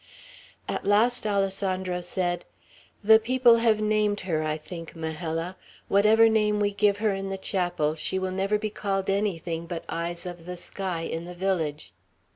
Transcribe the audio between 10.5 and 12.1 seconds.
Sky,' in the village."